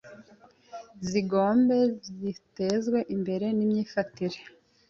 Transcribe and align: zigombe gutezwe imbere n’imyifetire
zigombe 1.09 1.77
gutezwe 2.21 2.99
imbere 3.15 3.45
n’imyifetire 3.57 4.39